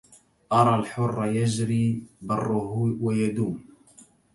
أرى 0.53 0.79
الحر 0.79 1.25
يجري 1.25 2.03
بره 2.21 2.95
ويدوم 3.01 3.63